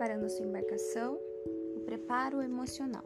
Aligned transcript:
preparando 0.00 0.30
sua 0.30 0.46
embarcação, 0.46 1.18
o 1.76 1.80
preparo 1.80 2.40
emocional. 2.40 3.04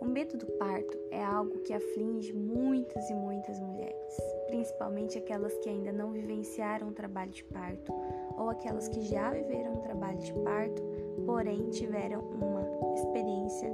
O 0.00 0.04
medo 0.04 0.38
do 0.38 0.46
parto 0.52 0.96
é 1.10 1.20
algo 1.20 1.58
que 1.62 1.72
aflige 1.72 2.32
muitas 2.32 3.10
e 3.10 3.14
muitas 3.14 3.58
mulheres, 3.58 4.16
principalmente 4.46 5.18
aquelas 5.18 5.52
que 5.58 5.68
ainda 5.68 5.90
não 5.90 6.12
vivenciaram 6.12 6.90
o 6.90 6.92
trabalho 6.92 7.32
de 7.32 7.42
parto 7.42 7.92
ou 8.38 8.48
aquelas 8.50 8.86
que 8.86 9.00
já 9.00 9.32
viveram 9.32 9.72
o 9.72 9.80
trabalho 9.80 10.18
de 10.18 10.32
parto, 10.32 10.80
porém 11.26 11.70
tiveram 11.70 12.20
uma 12.20 12.62
experiência 12.94 13.68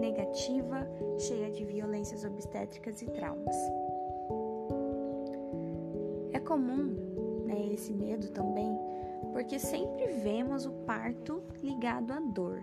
negativa, 0.00 0.84
cheia 1.16 1.48
de 1.48 1.64
violências 1.64 2.24
obstétricas 2.24 3.02
e 3.02 3.06
traumas. 3.06 3.56
É 6.32 6.40
comum 6.40 7.06
né, 7.46 7.72
esse 7.72 7.92
medo 7.92 8.28
também, 8.32 8.76
porque 9.32 9.58
sempre 9.58 10.06
vemos 10.22 10.66
o 10.66 10.70
parto 10.70 11.42
ligado 11.62 12.12
à 12.12 12.20
dor. 12.20 12.62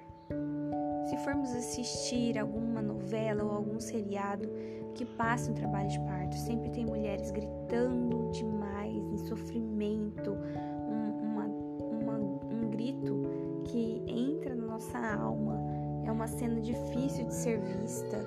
Se 1.09 1.17
formos 1.17 1.51
assistir 1.51 2.37
alguma 2.37 2.81
novela 2.81 3.43
ou 3.43 3.51
algum 3.51 3.79
seriado 3.79 4.49
que 4.95 5.05
passe 5.05 5.49
um 5.49 5.53
trabalho 5.53 5.89
de 5.89 5.99
parto, 6.01 6.35
sempre 6.35 6.69
tem 6.69 6.85
mulheres 6.85 7.31
gritando 7.31 8.31
demais, 8.31 8.95
em 8.95 9.17
sofrimento, 9.17 10.31
um, 10.31 11.17
uma, 11.21 11.45
uma, 11.45 12.17
um 12.17 12.69
grito 12.69 13.23
que 13.65 14.03
entra 14.07 14.55
na 14.55 14.65
nossa 14.65 14.97
alma. 14.97 15.59
É 16.05 16.11
uma 16.11 16.27
cena 16.27 16.59
difícil 16.59 17.25
de 17.25 17.33
ser 17.33 17.59
vista 17.59 18.17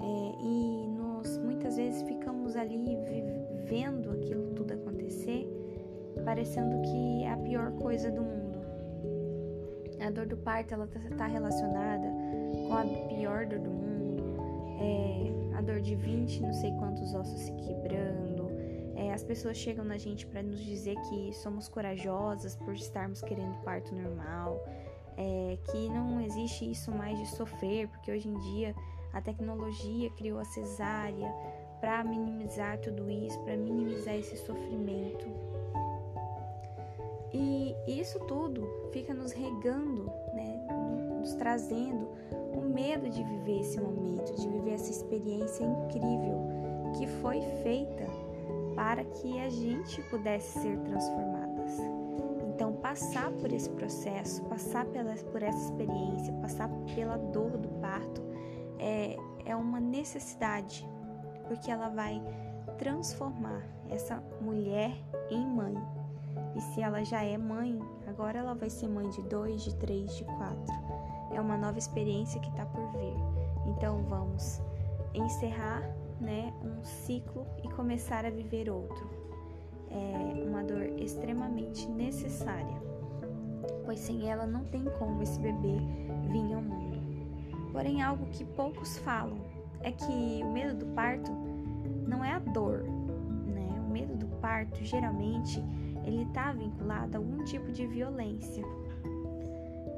é, 0.00 0.34
e 0.42 0.88
nós 0.88 1.38
muitas 1.38 1.76
vezes 1.76 2.02
ficamos 2.02 2.56
ali 2.56 2.96
vendo 3.64 4.10
aquilo 4.10 4.50
tudo 4.54 4.73
parecendo 6.34 6.82
que 6.82 7.22
é 7.22 7.30
a 7.30 7.36
pior 7.36 7.70
coisa 7.74 8.10
do 8.10 8.20
mundo. 8.20 8.58
A 10.04 10.10
dor 10.10 10.26
do 10.26 10.36
parto 10.36 10.74
ela 10.74 10.84
está 10.84 11.16
tá 11.16 11.26
relacionada 11.28 12.08
com 12.66 12.74
a 12.74 12.84
pior 13.06 13.46
dor 13.46 13.60
do 13.60 13.70
mundo, 13.70 14.24
é, 14.80 15.56
a 15.56 15.60
dor 15.60 15.80
de 15.80 15.94
20 15.94 16.42
não 16.42 16.52
sei 16.52 16.72
quantos 16.72 17.14
ossos 17.14 17.38
se 17.38 17.52
quebrando. 17.52 18.50
É, 18.96 19.12
as 19.12 19.22
pessoas 19.22 19.56
chegam 19.56 19.84
na 19.84 19.96
gente 19.96 20.26
para 20.26 20.42
nos 20.42 20.58
dizer 20.58 20.96
que 21.08 21.32
somos 21.34 21.68
corajosas 21.68 22.56
por 22.56 22.74
estarmos 22.74 23.22
querendo 23.22 23.56
parto 23.62 23.94
normal, 23.94 24.60
é, 25.16 25.56
que 25.70 25.88
não 25.88 26.20
existe 26.20 26.68
isso 26.68 26.90
mais 26.90 27.16
de 27.16 27.28
sofrer, 27.28 27.86
porque 27.86 28.10
hoje 28.10 28.28
em 28.28 28.36
dia 28.40 28.74
a 29.12 29.20
tecnologia 29.20 30.10
criou 30.10 30.40
a 30.40 30.44
cesárea 30.44 31.32
para 31.80 32.02
minimizar 32.02 32.80
tudo 32.80 33.08
isso, 33.08 33.38
para 33.44 33.56
minimizar 33.56 34.16
esse 34.16 34.36
sofrimento. 34.38 35.28
E 37.34 37.74
isso 37.86 38.20
tudo 38.20 38.88
fica 38.92 39.12
nos 39.12 39.32
regando, 39.32 40.04
né, 40.32 40.64
nos 41.18 41.34
trazendo 41.34 42.08
o 42.56 42.60
medo 42.60 43.10
de 43.10 43.24
viver 43.24 43.60
esse 43.60 43.80
momento, 43.80 44.32
de 44.36 44.48
viver 44.48 44.74
essa 44.74 44.90
experiência 44.90 45.64
incrível 45.64 46.46
que 46.96 47.08
foi 47.20 47.40
feita 47.64 48.06
para 48.76 49.04
que 49.04 49.40
a 49.40 49.50
gente 49.50 50.00
pudesse 50.02 50.60
ser 50.60 50.78
transformadas. 50.78 51.72
Então, 52.54 52.72
passar 52.74 53.32
por 53.32 53.52
esse 53.52 53.68
processo, 53.70 54.40
passar 54.44 54.86
pela, 54.86 55.12
por 55.14 55.42
essa 55.42 55.58
experiência, 55.64 56.32
passar 56.34 56.70
pela 56.94 57.16
dor 57.16 57.56
do 57.58 57.68
parto 57.80 58.22
é, 58.78 59.16
é 59.44 59.56
uma 59.56 59.80
necessidade, 59.80 60.88
porque 61.48 61.68
ela 61.68 61.88
vai 61.88 62.22
transformar 62.78 63.62
essa 63.90 64.22
mulher 64.40 64.96
em 65.30 65.44
mãe. 65.44 65.74
E 66.54 66.60
se 66.60 66.80
ela 66.80 67.04
já 67.04 67.22
é 67.22 67.36
mãe, 67.36 67.78
agora 68.06 68.38
ela 68.38 68.54
vai 68.54 68.70
ser 68.70 68.88
mãe 68.88 69.08
de 69.10 69.22
dois, 69.22 69.62
de 69.62 69.74
três, 69.76 70.14
de 70.16 70.24
quatro. 70.24 70.74
É 71.32 71.40
uma 71.40 71.56
nova 71.56 71.78
experiência 71.78 72.40
que 72.40 72.48
está 72.48 72.64
por 72.66 72.92
vir. 72.92 73.16
Então 73.66 74.02
vamos 74.04 74.60
encerrar 75.14 75.82
né, 76.20 76.52
um 76.62 76.84
ciclo 76.84 77.46
e 77.62 77.68
começar 77.70 78.24
a 78.24 78.30
viver 78.30 78.70
outro. 78.70 79.08
É 79.90 80.44
uma 80.44 80.62
dor 80.62 80.82
extremamente 80.98 81.88
necessária, 81.88 82.82
pois 83.84 84.00
sem 84.00 84.28
ela 84.28 84.46
não 84.46 84.64
tem 84.64 84.84
como 84.98 85.22
esse 85.22 85.38
bebê 85.38 85.78
vir 86.30 86.54
ao 86.54 86.62
mundo. 86.62 86.94
Porém, 87.72 88.02
algo 88.02 88.26
que 88.26 88.44
poucos 88.44 88.98
falam 88.98 89.38
é 89.80 89.92
que 89.92 90.40
o 90.42 90.50
medo 90.52 90.74
do 90.74 90.86
parto 90.94 91.30
não 92.06 92.24
é 92.24 92.32
a 92.32 92.38
dor, 92.38 92.84
né? 93.46 93.68
O 93.86 93.90
medo 93.90 94.16
do 94.16 94.26
parto 94.36 94.82
geralmente 94.84 95.62
ele 96.06 96.22
está 96.22 96.52
vinculado 96.52 97.16
a 97.16 97.20
algum 97.20 97.44
tipo 97.44 97.70
de 97.72 97.86
violência. 97.86 98.62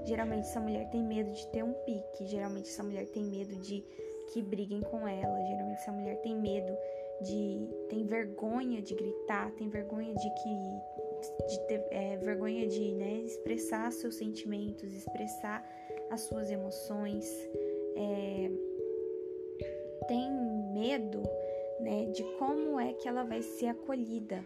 Geralmente 0.05 0.43
essa 0.43 0.61
mulher 0.61 0.89
tem 0.91 1.03
medo 1.03 1.31
de 1.33 1.47
ter 1.49 1.65
um 1.65 1.72
pique, 1.84 2.27
geralmente 2.27 2.69
essa 2.69 2.83
mulher 2.83 3.06
tem 3.06 3.25
medo 3.25 3.56
de 3.56 3.84
que 4.33 4.43
briguem 4.43 4.81
com 4.81 5.06
ela, 5.06 5.45
geralmente 5.47 5.81
essa 5.81 5.93
mulher 5.93 6.21
tem 6.21 6.37
medo 6.37 6.77
de 7.22 7.69
tem 7.89 8.05
vergonha 8.05 8.83
de 8.83 8.95
gritar, 8.95 9.50
tem 9.53 9.69
vergonha 9.69 10.15
de 10.15 10.31
que 10.31 11.47
de 11.49 11.59
ter 11.66 11.84
é, 11.91 12.16
vergonha 12.19 12.66
de 12.69 12.93
né, 12.93 13.22
expressar 13.25 13.91
seus 13.91 14.16
sentimentos, 14.16 14.93
expressar 14.93 15.66
as 16.11 16.21
suas 16.21 16.50
emoções, 16.50 17.27
é, 17.97 18.50
tem 20.06 20.31
medo 20.72 21.22
né, 21.81 22.06
de 22.12 22.22
como 22.39 22.78
é 22.78 22.93
que 22.93 23.09
ela 23.09 23.25
vai 23.25 23.43
ser 23.43 23.69
acolhida 23.69 24.45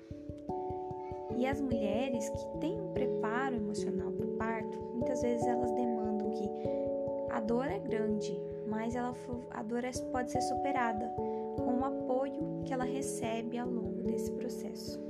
e 1.36 1.46
as 1.46 1.60
mulheres 1.60 2.28
que 2.28 2.58
têm 2.58 2.80
um 2.80 2.92
preparo 2.92 3.56
emocional 3.56 4.10
para 4.12 4.26
o 4.26 4.36
parto, 4.36 4.78
muitas 4.94 5.22
vezes 5.22 5.46
elas 5.46 5.70
demandam 5.72 6.30
que 6.30 6.50
a 7.30 7.40
dor 7.40 7.66
é 7.66 7.78
grande, 7.78 8.38
mas 8.66 8.94
ela, 8.94 9.14
a 9.50 9.62
dor 9.62 9.84
é, 9.84 9.90
pode 10.12 10.30
ser 10.30 10.40
superada 10.42 11.06
com 11.56 11.78
o 11.78 11.84
apoio 11.84 12.62
que 12.64 12.72
ela 12.72 12.84
recebe 12.84 13.58
ao 13.58 13.68
longo 13.68 14.02
desse 14.02 14.30
processo. 14.32 15.00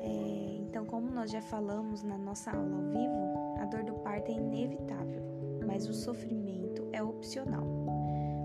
É, 0.00 0.56
então, 0.60 0.84
como 0.84 1.10
nós 1.10 1.30
já 1.30 1.40
falamos 1.40 2.02
na 2.02 2.18
nossa 2.18 2.50
aula 2.50 2.76
ao 2.76 2.82
vivo, 2.82 3.58
a 3.60 3.64
dor 3.66 3.84
do 3.84 3.94
parto 3.94 4.30
é 4.30 4.34
inevitável, 4.34 5.22
mas 5.66 5.88
o 5.88 5.94
sofrimento 5.94 6.86
é 6.92 7.02
opcional, 7.02 7.66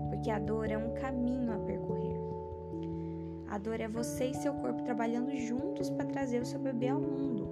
porque 0.08 0.30
a 0.30 0.38
dor 0.38 0.70
é 0.70 0.78
um 0.78 0.94
caminho 0.94 1.52
a 1.52 1.58
percorrer. 1.58 2.37
A 3.50 3.56
dor 3.56 3.80
é 3.80 3.88
você 3.88 4.26
e 4.26 4.34
seu 4.34 4.52
corpo 4.54 4.82
trabalhando 4.82 5.34
juntos 5.34 5.88
para 5.88 6.04
trazer 6.04 6.42
o 6.42 6.46
seu 6.46 6.60
bebê 6.60 6.88
ao 6.88 7.00
mundo. 7.00 7.48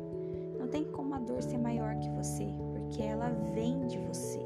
Não 0.58 0.68
tem 0.68 0.84
como 0.84 1.14
a 1.14 1.18
dor 1.18 1.42
ser 1.42 1.58
maior 1.58 1.96
que 1.98 2.10
você, 2.10 2.46
porque 2.72 3.02
ela 3.02 3.30
vem 3.54 3.86
de 3.86 3.98
você. 3.98 4.40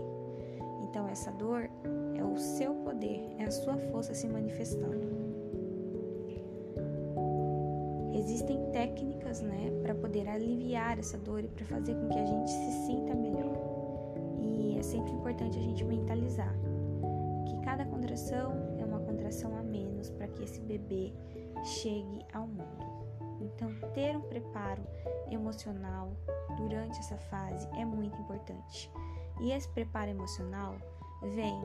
Então, 0.83 1.09
essa 1.09 1.33
dor 1.33 1.69
é 2.15 2.25
o 2.25 2.37
seu 2.37 2.75
poder, 2.75 3.35
é 3.39 3.45
a 3.45 3.51
sua 3.51 3.77
força 3.77 4.15
se 4.15 4.29
manifestando. 4.29 5.21
Existem 8.13 8.71
técnicas, 8.73 9.41
né, 9.41 9.71
para 9.83 9.95
poder 9.95 10.29
aliviar 10.29 10.99
essa 10.99 11.19
dor 11.19 11.43
e 11.43 11.49
para 11.49 11.65
fazer 11.65 11.95
com 11.95 12.09
que 12.09 12.19
a 12.19 12.27
gente 12.27 12.51
se 12.51 12.87
sinta 12.87 13.15
melhor. 13.15 13.57
E 14.41 14.79
é 14.79 14.83
sempre 14.83 15.13
importante 15.13 15.59
a 15.59 15.63
gente 15.63 15.85
mentalizar 15.85 16.55
que 17.47 17.57
cada 17.63 17.85
contração 17.87 18.53
é 18.79 18.85
uma 18.85 19.01
contração 19.01 19.57
a 19.57 19.63
menos 19.63 20.11
para 20.11 20.29
que 20.29 20.45
esse 20.45 20.61
bebê 20.61 21.13
chegue 21.65 22.25
ao 22.33 22.47
mundo. 22.47 23.01
Então, 23.41 23.73
ter 23.95 24.17
um 24.17 24.21
preparo 24.21 24.83
emocional 25.31 26.13
durante 26.57 26.99
essa 26.99 27.17
fase 27.17 27.67
é 27.79 27.85
muito 27.85 28.21
importante. 28.21 28.91
E 29.41 29.53
esse 29.53 29.69
preparo 29.69 30.11
emocional 30.11 30.77
vem 31.23 31.61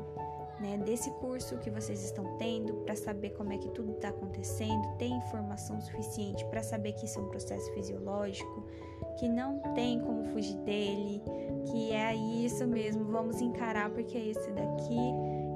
né, 0.59 0.78
desse 0.85 1.12
curso 1.12 1.57
que 1.57 1.69
vocês 1.69 2.03
estão 2.03 2.38
tendo 2.38 2.73
para 2.85 2.96
saber 2.96 3.31
como 3.31 3.51
é 3.51 3.57
que 3.57 3.69
tudo 3.69 3.91
está 3.91 4.09
acontecendo, 4.09 4.96
ter 4.97 5.08
informação 5.08 5.79
suficiente 5.82 6.46
para 6.46 6.64
saber 6.64 6.93
que 6.93 7.05
isso 7.05 7.20
é 7.20 7.22
um 7.22 7.28
processo 7.28 7.72
fisiológico, 7.73 8.66
que 9.20 9.28
não 9.28 9.59
tem 9.73 9.99
como 9.99 10.26
fugir 10.26 10.58
dele, 10.59 11.22
que 11.72 11.91
é 11.91 12.16
isso 12.16 12.66
mesmo, 12.67 13.05
vamos 13.05 13.41
encarar 13.41 13.90
porque 13.90 14.17
é 14.17 14.28
esse 14.28 14.52
daqui, 14.52 14.99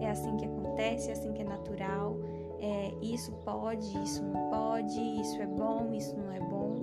é 0.01 0.09
assim 0.09 0.35
que 0.37 0.45
acontece, 0.45 1.09
é 1.09 1.13
assim 1.13 1.33
que 1.33 1.41
é 1.41 1.45
natural 1.45 2.17
é, 2.61 2.93
isso 3.01 3.31
pode, 3.45 3.87
isso 4.03 4.23
não 4.23 4.49
pode, 4.49 4.99
isso 4.99 5.41
é 5.41 5.47
bom, 5.47 5.93
isso 5.93 6.15
não 6.17 6.31
é 6.31 6.39
bom. 6.39 6.75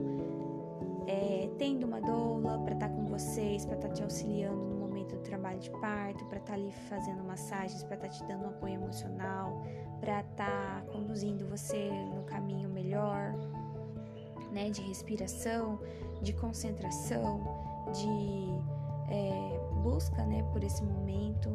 É, 1.06 1.50
tendo 1.58 1.86
uma 1.86 2.00
doula 2.00 2.58
para 2.60 2.74
estar 2.74 2.88
tá 2.88 2.94
com 2.94 3.04
vocês, 3.06 3.64
para 3.64 3.76
estar 3.76 3.88
tá 3.88 3.94
te 3.94 4.02
auxiliando 4.02 4.56
no 4.56 4.76
momento 4.76 5.16
do 5.16 5.22
trabalho 5.22 5.60
de 5.60 5.70
parto, 5.70 6.24
para 6.26 6.38
estar 6.38 6.54
tá 6.54 6.58
ali 6.58 6.72
fazendo 6.88 7.22
massagens, 7.22 7.82
para 7.82 7.96
estar 7.96 8.08
te 8.08 8.24
dando 8.24 8.44
um 8.44 8.48
apoio 8.48 8.74
emocional, 8.74 9.62
para 10.00 10.20
estar 10.20 10.84
conduzindo 10.86 11.46
você 11.46 11.90
no 12.14 12.22
caminho 12.24 12.68
melhor, 12.68 13.34
né, 14.50 14.70
de 14.70 14.80
respiração, 14.80 15.78
de 16.22 16.32
concentração, 16.32 17.40
de 17.92 19.12
é, 19.12 19.60
busca, 19.82 20.24
né, 20.24 20.42
por 20.52 20.64
esse 20.64 20.82
momento, 20.82 21.50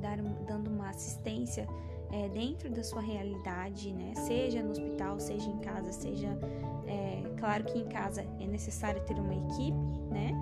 dar, 0.00 0.18
dando 0.46 0.68
uma 0.68 0.90
assistência 0.90 1.66
é, 2.12 2.28
dentro 2.28 2.70
da 2.70 2.84
sua 2.84 3.00
realidade, 3.00 3.92
né? 3.92 4.12
Seja 4.14 4.62
no 4.62 4.70
hospital, 4.70 5.18
seja 5.18 5.48
em 5.48 5.58
casa, 5.58 5.92
seja 5.92 6.38
é, 6.86 7.22
claro 7.38 7.64
que 7.64 7.78
em 7.78 7.88
casa 7.88 8.24
é 8.38 8.46
necessário 8.46 9.02
ter 9.04 9.14
uma 9.18 9.34
equipe, 9.34 10.00
né? 10.10 10.32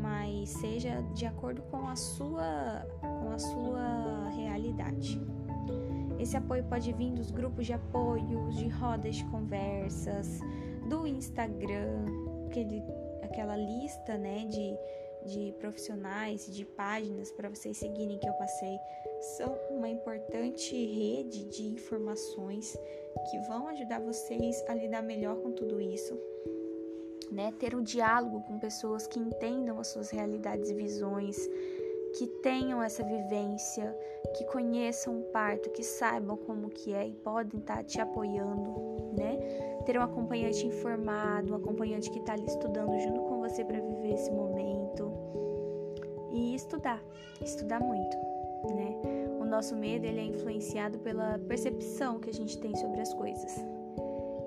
Mas 0.00 0.48
seja 0.48 1.02
de 1.14 1.26
acordo 1.26 1.62
com 1.62 1.86
a 1.86 1.94
sua 1.94 2.86
com 3.00 3.30
a 3.30 3.38
sua 3.38 4.28
realidade. 4.30 5.20
Esse 6.18 6.36
apoio 6.36 6.64
pode 6.64 6.92
vir 6.92 7.12
dos 7.12 7.30
grupos 7.30 7.66
de 7.66 7.72
apoio, 7.72 8.48
de 8.50 8.68
rodas 8.68 9.16
de 9.16 9.24
conversas, 9.24 10.40
do 10.88 11.06
Instagram, 11.06 12.04
aquele, 12.46 12.82
aquela 13.22 13.56
lista, 13.56 14.16
né, 14.16 14.44
de 14.46 14.76
de 15.24 15.54
profissionais, 15.58 16.46
de 16.46 16.64
páginas 16.64 17.30
para 17.30 17.48
vocês 17.48 17.76
seguirem 17.76 18.18
que 18.18 18.28
eu 18.28 18.34
passei, 18.34 18.78
são 19.36 19.56
uma 19.70 19.88
importante 19.88 20.74
rede 20.74 21.44
de 21.44 21.62
informações 21.64 22.76
que 23.30 23.38
vão 23.48 23.68
ajudar 23.68 24.00
vocês 24.00 24.62
a 24.68 24.74
lidar 24.74 25.02
melhor 25.02 25.36
com 25.36 25.52
tudo 25.52 25.80
isso. 25.80 26.18
Né? 27.30 27.52
Ter 27.58 27.74
um 27.74 27.82
diálogo 27.82 28.42
com 28.42 28.58
pessoas 28.58 29.06
que 29.06 29.18
entendam 29.18 29.78
as 29.78 29.88
suas 29.88 30.10
realidades 30.10 30.70
e 30.70 30.74
visões, 30.74 31.36
que 32.18 32.26
tenham 32.42 32.82
essa 32.82 33.02
vivência, 33.02 33.96
que 34.36 34.44
conheçam 34.44 35.20
o 35.20 35.22
parto, 35.24 35.70
que 35.70 35.82
saibam 35.82 36.36
como 36.36 36.68
que 36.68 36.92
é 36.92 37.06
e 37.06 37.14
podem 37.14 37.60
estar 37.60 37.76
tá 37.76 37.84
te 37.84 38.00
apoiando, 38.00 39.14
né? 39.16 39.38
Ter 39.86 39.98
um 39.98 40.02
acompanhante 40.02 40.66
informado, 40.66 41.52
um 41.52 41.56
acompanhante 41.56 42.10
que 42.10 42.18
está 42.18 42.34
ali 42.34 42.44
estudando 42.44 42.98
junto 43.00 43.22
com 43.22 43.40
você 43.40 43.64
para 43.64 43.80
viver 43.80 44.12
esse 44.12 44.30
momento 44.30 44.71
estudar, 46.62 47.02
estudar 47.40 47.80
muito, 47.80 48.16
né? 48.74 48.96
O 49.40 49.44
nosso 49.44 49.76
medo 49.76 50.06
ele 50.06 50.20
é 50.20 50.24
influenciado 50.24 50.98
pela 51.00 51.38
percepção 51.40 52.18
que 52.18 52.30
a 52.30 52.32
gente 52.32 52.58
tem 52.58 52.74
sobre 52.76 53.00
as 53.00 53.12
coisas. 53.12 53.64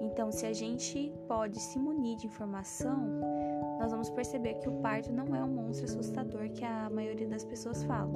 Então, 0.02 0.32
se 0.32 0.46
a 0.46 0.54
gente 0.54 1.14
pode 1.28 1.60
se 1.60 1.78
munir 1.78 2.18
de 2.18 2.28
informação, 2.28 2.98
nós 3.80 3.92
vamos 3.92 4.10
perceber 4.10 4.56
que 4.56 4.70
o 4.70 4.72
parto 4.82 5.12
não 5.12 5.36
é 5.36 5.44
um 5.44 5.48
monstro 5.48 5.86
assustador 5.86 6.50
que 6.50 6.64
a 6.64 6.90
maioria 6.90 7.28
das 7.28 7.44
pessoas 7.44 7.84
fala. 7.84 8.12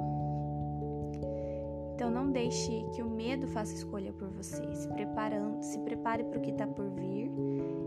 Então 1.94 2.10
não 2.10 2.32
deixe 2.32 2.82
que 2.94 3.02
o 3.02 3.10
medo 3.10 3.46
faça 3.48 3.74
escolha 3.74 4.10
por 4.14 4.28
você. 4.30 4.62
Se 4.74 4.88
preparando, 4.88 5.62
se 5.62 5.78
prepare 5.80 6.24
para 6.24 6.38
o 6.38 6.40
que 6.40 6.50
está 6.50 6.66
por 6.66 6.88
vir 6.88 7.30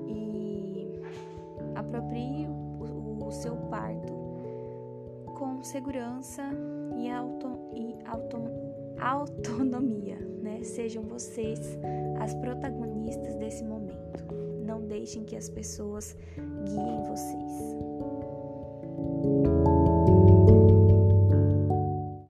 e 0.08 1.02
aproprie 1.74 2.46
o, 2.46 3.26
o, 3.26 3.32
seu 3.32 3.56
parto 3.72 4.23
segurança 5.64 6.44
e, 6.98 7.10
auto, 7.10 7.60
e 7.74 7.96
auto, 8.06 8.38
autonomia, 9.00 10.18
né? 10.42 10.62
Sejam 10.64 11.04
vocês 11.04 11.78
as 12.20 12.34
protagonistas 12.36 13.36
desse 13.36 13.64
momento. 13.64 14.24
Não 14.66 14.86
deixem 14.86 15.24
que 15.24 15.36
as 15.36 15.50
pessoas 15.50 16.16
guiem 16.66 17.04
vocês. 17.04 17.74